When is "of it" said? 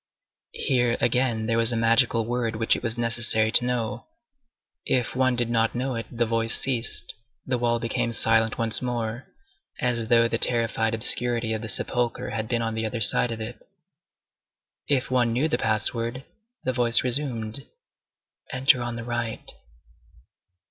13.31-13.59